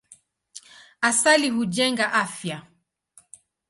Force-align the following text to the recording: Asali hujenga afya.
Asali 1.09 1.49
hujenga 1.57 2.05
afya. 2.21 2.57